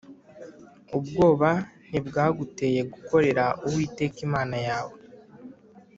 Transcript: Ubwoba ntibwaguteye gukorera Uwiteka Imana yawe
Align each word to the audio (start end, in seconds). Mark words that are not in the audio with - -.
Ubwoba 0.97 1.49
ntibwaguteye 1.89 2.81
gukorera 2.93 3.45
Uwiteka 3.65 4.17
Imana 4.27 4.57
yawe 4.67 4.97